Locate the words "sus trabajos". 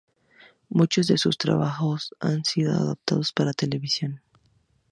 1.19-2.15